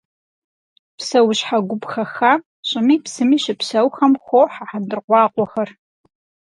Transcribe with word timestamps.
Псэущхьэ 0.97 1.57
гуп 1.67 1.83
хэхам, 1.91 2.39
щӏыми 2.67 2.95
псыми 3.03 3.37
щыпсэухэм, 3.43 4.13
хохьэ 4.25 4.63
хьэндыркъуакъуэхэр. 4.69 5.69